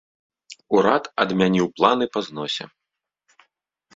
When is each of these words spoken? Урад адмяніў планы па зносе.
Урад 0.77 1.09
адмяніў 1.25 1.67
планы 1.79 2.05
па 2.17 2.25
зносе. 2.29 2.63